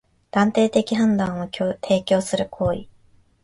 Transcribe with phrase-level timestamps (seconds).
[0.31, 2.87] 断定的判断を提供する行為